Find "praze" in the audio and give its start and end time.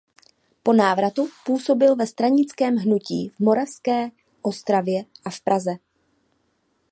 5.41-5.75